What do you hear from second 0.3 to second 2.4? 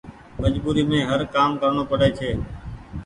مجبوري مين هر ڪآم ڪرڻو پڙي ڇي۔